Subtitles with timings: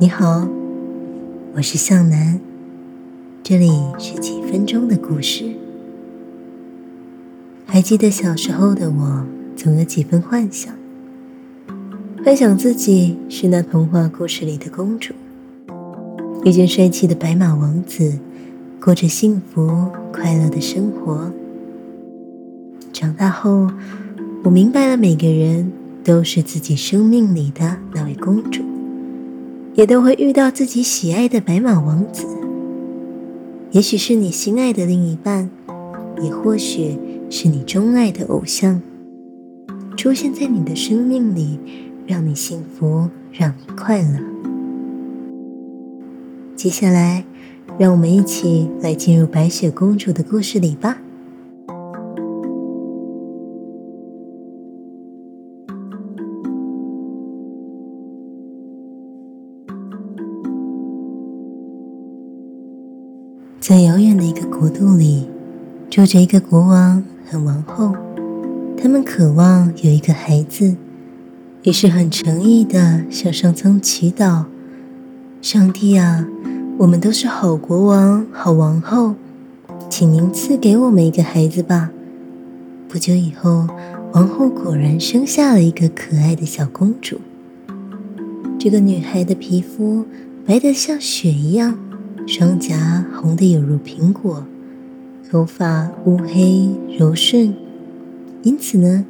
[0.00, 0.48] 你好，
[1.54, 2.40] 我是向南，
[3.42, 5.44] 这里是几分钟的故事。
[7.66, 10.74] 还记得小时候的我，总有几分幻想，
[12.24, 15.12] 幻想自己是那童话故事里的公主，
[16.46, 18.18] 遇见帅气的白马王子，
[18.82, 21.30] 过着幸福快乐的生活。
[22.90, 23.70] 长大后，
[24.44, 25.70] 我明白了，每个人
[26.02, 28.62] 都是自己生命里的那位公主。
[29.74, 32.26] 也都会遇到自己喜爱的白马王子，
[33.70, 35.48] 也许是你心爱的另一半，
[36.22, 36.98] 也或许
[37.30, 38.82] 是你钟爱的偶像，
[39.96, 41.58] 出现在你的生命里，
[42.06, 44.18] 让你幸福，让你快乐。
[46.56, 47.24] 接下来，
[47.78, 50.98] 让我们一起来进入白雪公主的故事里吧。
[64.60, 65.26] 国度里，
[65.88, 67.96] 住着一个国王和王后。
[68.76, 70.76] 他们渴望有一个孩子，
[71.62, 74.44] 于是很诚意的向上苍祈祷
[75.40, 76.26] ：“上帝啊，
[76.76, 79.14] 我们都是好国王、好王后，
[79.88, 81.90] 请您赐给我们一个孩子吧。”
[82.86, 83.66] 不久以后，
[84.12, 87.18] 王后果然生下了一个可爱的小公主。
[88.58, 90.04] 这个女孩的皮肤
[90.44, 91.78] 白得像雪一样。
[92.26, 94.44] 双颊红得有如苹果，
[95.30, 97.54] 头发乌黑柔顺，
[98.42, 99.06] 因此呢，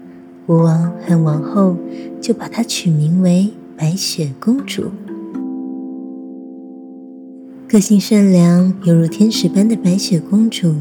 [0.47, 1.75] 国王和王后
[2.21, 4.91] 就把她取名为白雪公主。
[7.67, 10.75] 个性善良，犹如天使般的白雪公主，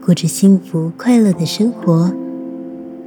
[0.00, 2.12] 过着幸福快乐的生活。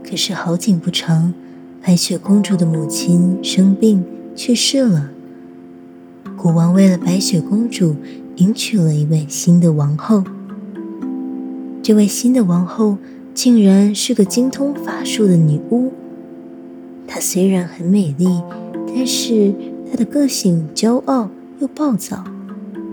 [0.03, 1.33] 可是好景不长，
[1.81, 4.03] 白雪公主的母亲生病
[4.35, 5.11] 去世了。
[6.35, 7.95] 国王为了白雪公主。
[8.37, 10.23] 迎娶了一位新的王后。
[11.87, 12.97] 这位新的王后
[13.33, 15.93] 竟然是个精通法术的女巫。
[17.07, 18.27] 她虽然很美丽，
[18.93, 19.53] 但是
[19.89, 21.29] 她的个性骄傲
[21.61, 22.25] 又暴躁，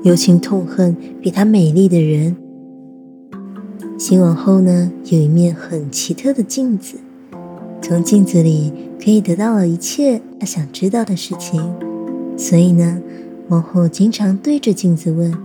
[0.04, 2.36] 尤其痛恨比她美丽的人。
[3.98, 6.98] 新王后呢，有一面很奇特的镜子，
[7.82, 8.72] 从镜子里
[9.04, 11.60] 可以得到了一切她想知道的事情，
[12.36, 13.02] 所以呢。
[13.48, 15.36] 王后经常对着镜子问：“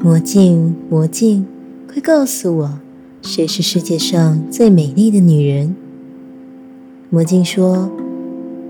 [0.00, 1.44] 魔镜，魔镜，
[1.96, 2.78] 快告诉我，
[3.22, 5.74] 谁是世界上最美丽的女人？”
[7.08, 7.90] 魔镜说：“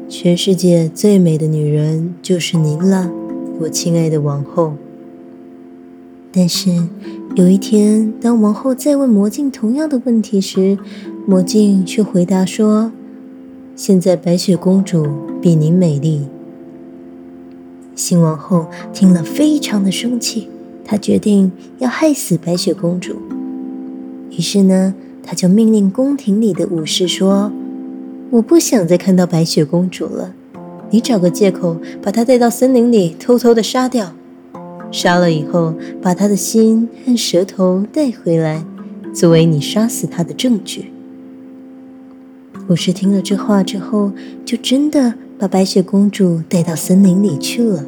[0.09, 3.11] 全世界最美的女人就是您了，
[3.59, 4.75] 我亲爱的王后。”
[6.31, 6.71] 但是
[7.35, 10.79] 有一天，当王后再问魔镜同样的问题时，
[11.27, 12.93] 魔镜却回答说
[13.75, 15.05] ：“现在白雪公主
[15.43, 16.29] 比您美丽。”
[17.97, 20.49] 新王后听了，非常的生气，
[20.87, 23.17] 他决定要害死白雪公主。
[24.31, 27.51] 于是呢，他就命令宫廷里的武士说
[28.31, 30.33] ：“我不想再看到白雪公主了，
[30.91, 34.15] 你找个借口把她带到森林里，偷偷的杀掉。
[34.93, 38.65] 杀了以后，把她的心和舌头带回来，
[39.13, 40.93] 作为你杀死她的证据。”
[42.69, 44.13] 武士听了这话之后，
[44.45, 45.15] 就真的。
[45.39, 47.85] 把白雪公主带到森林里去了。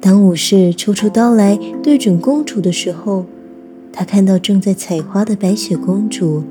[0.00, 3.26] 当武士抽出刀来对准公主的时候，
[3.92, 6.42] 他看到正在采花的白雪公主，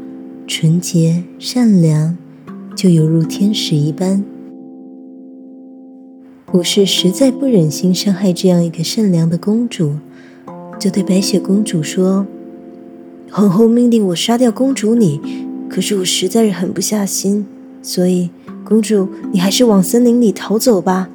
[0.46, 2.16] 纯洁善良，
[2.76, 4.24] 就犹如天使一般。
[6.54, 9.94] 武士实在不忍心伤害这样一个善良的公主，
[10.80, 12.28] 就对白雪公主说
[13.32, 15.20] ：“皇后命令我杀掉公主你，
[15.68, 17.48] 可是我实在是狠不下心，
[17.82, 18.30] 所以。”
[18.64, 21.10] 公主，你还是往森林里逃走吧。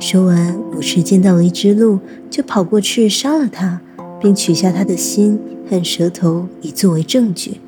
[0.00, 1.98] 说完，武士见到了一只鹿，
[2.30, 3.82] 就跑过去杀了它，
[4.18, 5.38] 并取下它的心
[5.68, 7.60] 和舌头，以作为证据。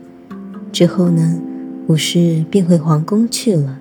[0.73, 1.39] 之后呢，
[1.89, 3.79] 武士便回皇宫去了。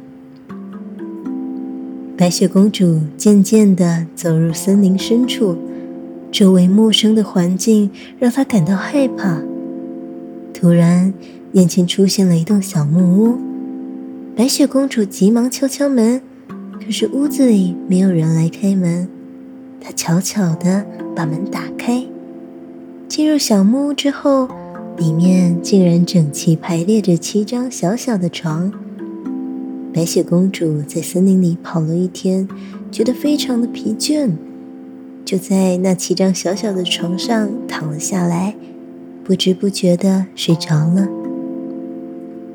[2.17, 5.57] 白雪公主渐渐地走入森林深处，
[6.29, 7.89] 周围陌生的环境
[8.19, 9.41] 让她感到害怕。
[10.53, 11.13] 突然，
[11.53, 13.37] 眼前出现了一栋小木屋。
[14.35, 16.21] 白雪公主急忙敲敲门，
[16.91, 19.07] 是屋子里没有人来开门。
[19.79, 20.85] 她悄悄地
[21.15, 22.05] 把门打开，
[23.07, 24.47] 进入小木屋之后，
[24.97, 28.71] 里面竟然整齐排列着七张小小的床。
[29.93, 32.47] 白雪公主在森林里跑了一天，
[32.91, 34.29] 觉得非常的疲倦，
[35.25, 38.55] 就在那七张小小的床上躺了下来，
[39.23, 41.20] 不知不觉地睡着了。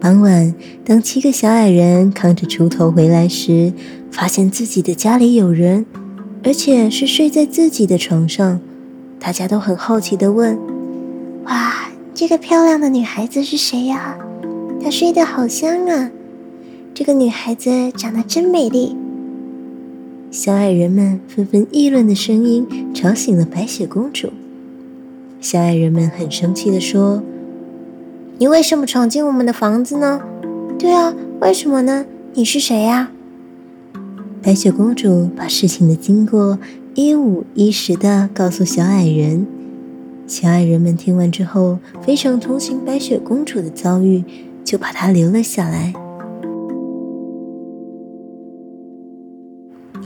[0.06, 0.55] 傍晚，
[0.85, 3.73] 当七个小矮人扛着锄头回来时，
[4.12, 5.85] 发现自己的家里有人，
[6.44, 8.61] 而且是睡在自己的床上。
[9.19, 10.56] 大家都很好奇的问
[11.47, 14.17] ：“哇，这个漂亮的女孩子是谁呀？
[14.81, 16.12] 她睡得好香啊！
[16.94, 18.97] 这个女孩子长得真美丽。”
[20.31, 22.64] 小矮人们纷纷议论的声音
[22.94, 24.29] 吵醒了白雪公主。
[25.41, 27.20] 小矮人们很生气的说
[28.38, 30.20] ：“你为什么闯进我们的房子呢？
[30.78, 32.04] 对啊，为什么呢？
[32.34, 33.10] 你是谁呀？”
[34.42, 36.58] 白雪公主把事情的经过
[36.94, 39.46] 一五一十的告诉小矮人。
[40.26, 44.22] 小矮人们听完之后，非常同情白雪公主的遭遇，
[44.62, 45.94] 就把她留了下来。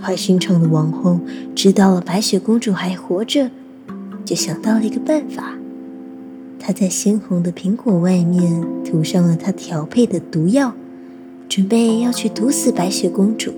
[0.00, 1.18] 坏心肠的王后
[1.54, 3.50] 知道了白雪公主还活着，
[4.24, 5.54] 就想到了一个办法。
[6.70, 10.72] 她在鲜红的苹果外面涂上了她调配的毒药，
[11.48, 13.52] 准备要去毒死白雪公主。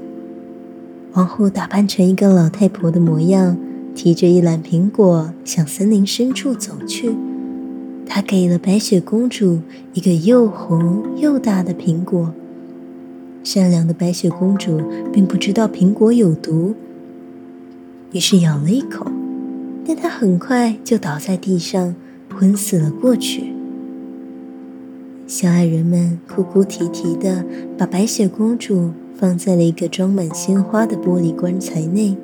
[1.12, 3.59] 王后打扮成一个老太婆的模样，
[3.94, 7.14] 提着一篮苹果向森林深处走去。
[8.06, 9.61] 她给了白雪公主
[9.93, 12.32] 一个又红又大的苹果。
[13.44, 14.81] 善良的白雪公主
[15.12, 16.75] 并不知道苹果有毒，
[18.12, 19.05] 于是咬了一口，
[19.87, 21.94] 但她很快就倒在地上，
[22.43, 23.53] 昏死了过去。
[25.29, 27.44] 小矮人们哭哭啼啼的
[27.79, 32.17] 把白雪公主放在了一个装满鲜花的玻璃棺材内，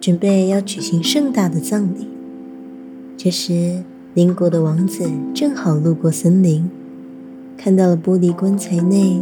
[0.00, 2.08] 准备要举行盛大的葬礼。
[3.18, 3.82] 这时，
[4.14, 5.04] 邻国的王子
[5.34, 6.70] 正好路过森林。
[7.58, 9.20] 看到了玻璃棺材内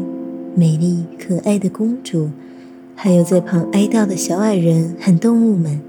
[0.55, 2.31] 美丽可爱的公主，
[2.95, 5.81] 还有在旁哀悼的小矮人和动物们。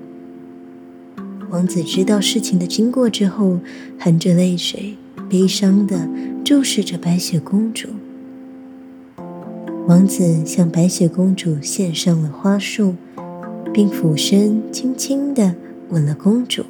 [1.52, 3.60] 王子知道事情的经过之后，
[3.98, 4.96] 含着泪水，
[5.28, 6.08] 悲伤的
[6.46, 7.90] 注视着白雪公主。
[9.88, 12.94] 王子向白雪公主献上了花束，
[13.74, 15.56] 并俯身轻轻的
[15.90, 16.64] 吻了公主。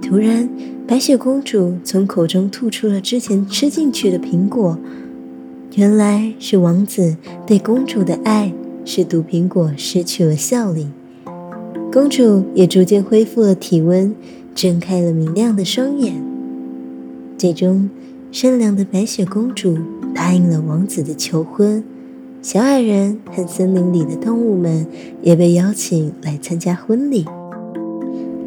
[0.00, 0.48] 突然，
[0.86, 4.78] 白雪公主从口中吐出了之前吃进去的苹果，
[5.74, 8.52] 原来是王子对公主的爱
[8.84, 10.86] 使毒苹果失去了效力，
[11.90, 14.14] 公主也逐渐恢复了体温，
[14.54, 16.22] 睁开了明亮的双眼。
[17.38, 17.88] 最终，
[18.30, 19.78] 善良的白雪公主
[20.14, 21.82] 答应了王子的求婚，
[22.42, 24.86] 小矮人和森林里的动物们
[25.22, 27.24] 也被邀请来参加婚礼。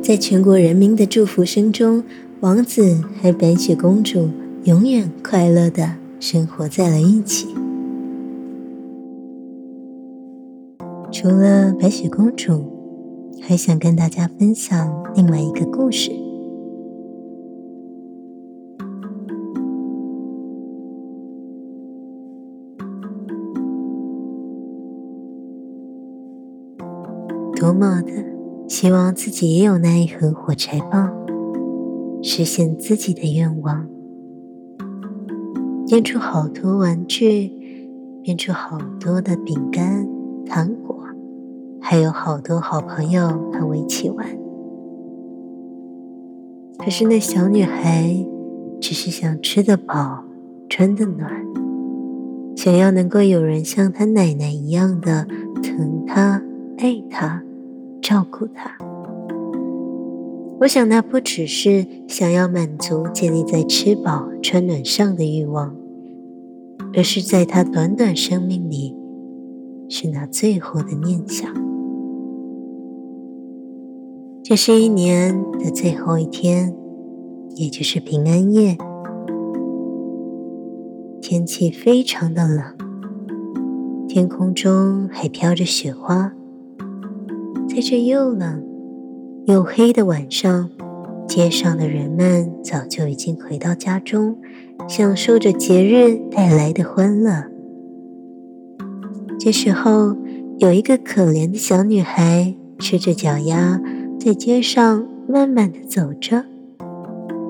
[0.04, 2.04] 在全国人民的祝福声中，
[2.42, 4.30] 王子和白雪公主
[4.66, 7.48] 永远快乐的生活在了一起。
[11.12, 12.71] 除了白雪公主，
[13.44, 16.12] 还想跟大家分享另外一个故事。
[27.60, 28.12] 多么的！
[28.68, 31.12] 希望自己也有那一盒火柴棒，
[32.24, 33.88] 实现自己的愿望，
[35.88, 37.52] 变出好多玩具，
[38.24, 40.08] 变出好多的饼干、
[40.46, 40.91] 糖果，
[41.92, 44.26] 还有好多好朋友和我一起玩。
[46.78, 48.16] 可是那小女孩
[48.80, 50.24] 只是想吃得饱、
[50.70, 51.30] 穿得暖，
[52.56, 55.28] 想要能够有人像她奶奶一样的
[55.62, 56.42] 疼她、
[56.78, 57.44] 爱她。
[58.02, 58.78] 照顾她，
[60.62, 65.76] 我想那不只是想要满足建立在吃饱穿暖上的欲望，
[66.96, 68.96] 而是在他短短生命里，
[69.90, 71.54] 是那最后的念想。
[74.44, 76.76] 这是一年的最后一天，
[77.56, 78.76] 也就是平安夜，
[81.22, 82.66] 天气非常的冷，
[84.08, 86.34] 天空中还飘着雪花。
[87.70, 88.66] 在这又冷
[89.46, 90.72] 又黑的晚上，
[91.28, 94.38] 街上的人们早就已经回到家中，
[94.90, 97.46] 享受着节日带来的欢乐。
[99.40, 100.18] 这时候，
[100.58, 103.80] 有一个可怜的小女孩吃着脚丫，
[104.24, 106.46] 在街上慢慢的走着，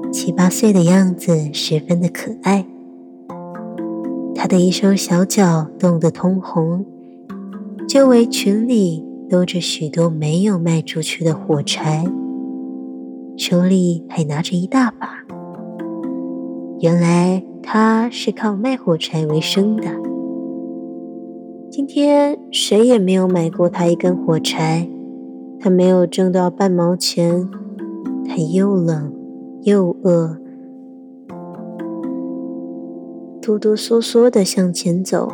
[0.09, 2.65] 七八岁的样子，十分的可爱。
[4.33, 6.85] 她的一双小脚冻得通红，
[7.89, 9.05] 周围裙里。
[9.29, 12.05] 兜着许多没有卖出去的火柴，
[13.37, 15.23] 手里还拿着一大把。
[16.81, 19.87] 原来他是靠卖火柴为生的。
[21.69, 24.89] 今天谁也没有买过他一根火柴，
[25.61, 27.47] 他没有挣到半毛钱。
[28.27, 29.13] 他又冷
[29.63, 30.37] 又饿，
[33.41, 35.29] 哆哆嗦嗦的向前走。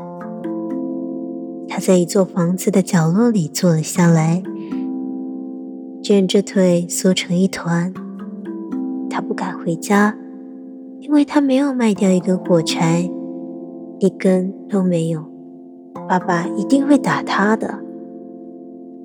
[1.68, 4.42] 他在一座房子的角落里坐了下来，
[6.02, 7.94] 卷着腿缩成一团。
[9.10, 10.18] 他不敢回家，
[11.02, 13.08] 因为他没有卖掉一根火柴，
[14.00, 15.24] 一根都没有。
[16.10, 17.87] 爸爸一定会打他的。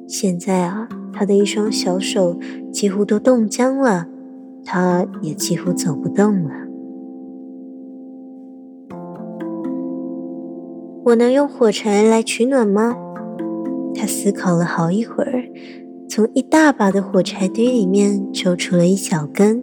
[0.07, 2.39] 现在啊，他的一双小手
[2.73, 4.07] 几乎都冻僵了，
[4.65, 6.51] 他也几乎走不动了。
[11.05, 12.97] 我能用火柴来取暖吗？
[13.95, 15.45] 他思考了好一会儿，
[16.09, 19.63] 从一大把的火柴堆里面抽出了一小根。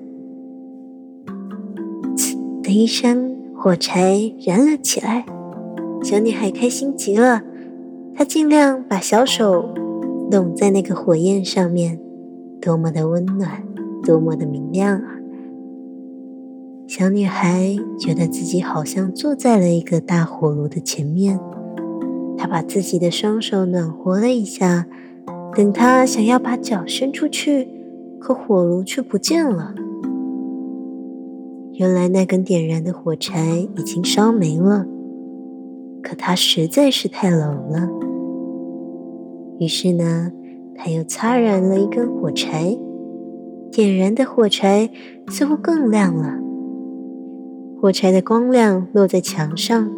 [2.16, 5.26] 呲的一声，火柴燃了起来。
[6.04, 7.42] 小女孩开心极了，
[8.14, 9.74] 她尽量把小手
[10.32, 12.00] 拢在那个火焰上面，
[12.62, 13.64] 多么的温暖，
[14.04, 15.20] 多么的明亮啊！
[16.88, 21.40] 小女孩觉得自己好像坐在了一个大火炉的前面，
[22.38, 24.86] 她把自己的双手暖和了一下，
[25.56, 27.68] 等她想要把脚伸出去，
[28.20, 29.74] 可火炉却不见了。
[31.74, 34.86] 原来那根点燃的火柴已经烧没了，
[36.04, 37.90] 可它实在是太冷了。
[39.60, 40.32] 于是呢，
[40.76, 42.78] 他又擦燃了一根火柴，
[43.72, 44.90] 点燃的火柴
[45.28, 46.40] 似乎更亮了。
[47.82, 49.92] 火柴的光亮落在墙上，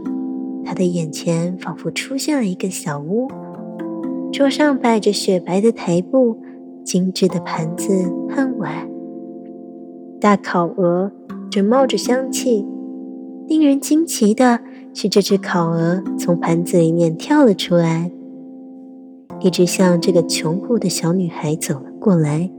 [0.65, 3.27] 他的眼前仿佛出现了一个小屋，
[4.31, 6.37] 桌上摆着雪白的台布、
[6.83, 7.91] 精致的盘子
[8.29, 8.89] 和碗，
[10.19, 11.11] 大烤鹅。
[11.51, 12.65] 正冒着香气，
[13.45, 14.61] 令人惊奇的
[14.93, 18.09] 是，这只烤鹅从盘子里面跳了出来，
[19.41, 22.50] 一直向这个穷苦的小女孩走了过来。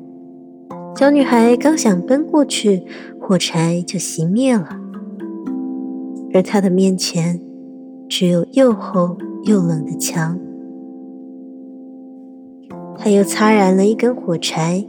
[0.97, 2.83] 小女孩刚想奔过去，
[3.21, 4.81] 火柴就熄灭了，
[6.35, 7.41] 而她的面前
[8.09, 10.39] 只有又厚又冷的墙。
[12.99, 14.85] 她又擦燃了一根火柴，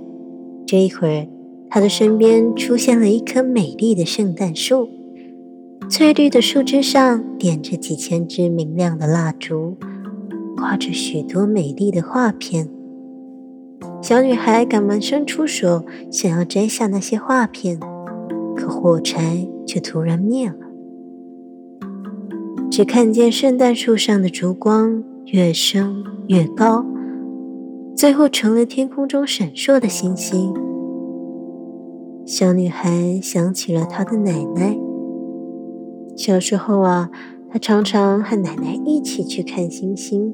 [0.66, 1.28] 这一会儿。
[1.70, 4.88] 他的身边出现了一棵美丽的圣诞树，
[5.90, 9.76] 翠绿的树枝上点着几千支明亮的蜡烛，
[10.64, 12.70] 挂着许多美丽的画片。
[14.02, 17.78] 小女孩赶忙伸出手，想要摘下那些画片，
[18.56, 20.56] 可火柴却突然灭了，
[22.72, 26.86] 只看见圣诞树上的烛光越升越高，
[27.94, 30.54] 最后成了天空中闪烁的星星。
[32.26, 34.78] 小女孩想起了她的奶奶。
[36.16, 37.12] 小时候啊，
[37.50, 40.34] 她常常和奶奶一起去看星星。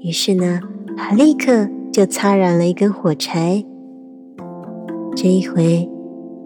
[0.00, 0.60] 于是呢，
[0.96, 3.64] 她立刻就擦燃了一根火柴。
[5.14, 5.88] 这一回，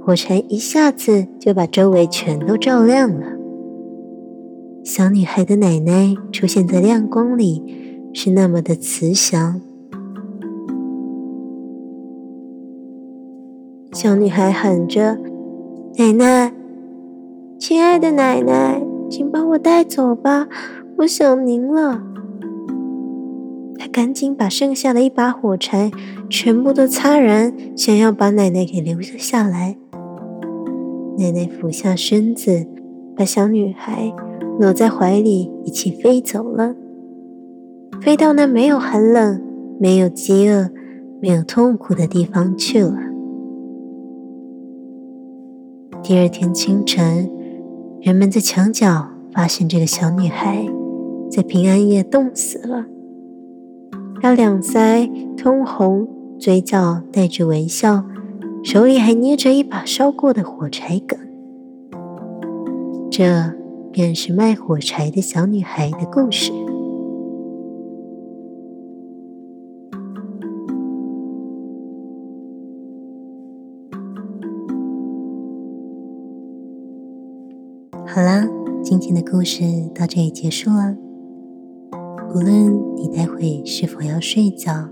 [0.04, 3.26] 火柴一下子就把周围全都照亮了。
[4.82, 7.62] 小女孩的奶奶出现在亮光里，
[8.12, 9.60] 是那么的慈祥。
[13.92, 15.16] 小女孩喊着
[15.96, 16.52] ：“奶奶，
[17.58, 20.48] 亲爱的奶奶，请把我带走吧，
[20.98, 22.02] 我想您了。”
[23.94, 25.92] 赶紧把剩下的一把火柴
[26.28, 29.76] 全部都擦燃，想要把奶奶给留了下来。
[31.16, 32.66] 奶奶俯下身子，
[33.14, 34.12] 把小女孩
[34.58, 36.74] 搂在怀里，一起飞走了，
[38.00, 39.40] 飞到那没有寒冷、
[39.78, 40.70] 没有饥饿、
[41.20, 42.98] 没有痛苦的地方去了。
[46.02, 47.30] 第二天清晨，
[48.00, 50.66] 人们在墙角发现这个小女孩
[51.30, 52.86] 在平安夜冻死了。
[54.24, 58.06] 她两腮通红，嘴角带着微笑，
[58.62, 61.18] 手里还捏着一把烧过的火柴梗。
[63.10, 63.52] 这
[63.92, 66.50] 便是卖火柴的小女孩的故事。
[78.06, 78.48] 好啦，
[78.82, 79.64] 今天的故事
[79.94, 81.03] 到这里结束了。
[82.34, 84.88] 无论你待会是否要睡觉，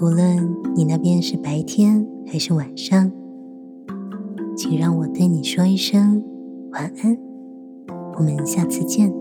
[0.00, 3.10] 无论你那边是白天还是晚上，
[4.56, 6.22] 请让我对你说一声
[6.70, 7.18] 晚安。
[8.16, 9.19] 我们下次见。